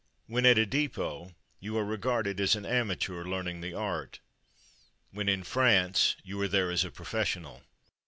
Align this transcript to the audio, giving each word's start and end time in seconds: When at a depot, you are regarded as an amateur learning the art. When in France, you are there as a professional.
When 0.25 0.47
at 0.47 0.57
a 0.57 0.65
depot, 0.65 1.35
you 1.59 1.77
are 1.77 1.85
regarded 1.85 2.39
as 2.41 2.55
an 2.55 2.65
amateur 2.65 3.23
learning 3.23 3.61
the 3.61 3.75
art. 3.75 4.19
When 5.11 5.29
in 5.29 5.43
France, 5.43 6.15
you 6.23 6.41
are 6.41 6.47
there 6.47 6.71
as 6.71 6.83
a 6.83 6.89
professional. 6.89 7.61